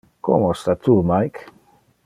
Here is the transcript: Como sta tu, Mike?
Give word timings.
Como 0.27 0.49
sta 0.61 0.75
tu, 0.85 0.95
Mike? 1.11 1.45